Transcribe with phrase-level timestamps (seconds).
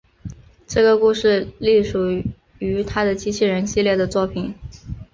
[0.65, 2.23] 这个故事隶属
[2.57, 4.51] 于他的机器人系列的作品。